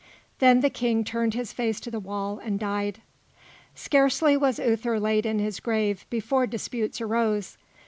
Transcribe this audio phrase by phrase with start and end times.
[0.39, 3.03] Then the King turned his face to the wall and died.
[3.75, 7.55] Scarcely was Uther laid in his grave before disputes arose.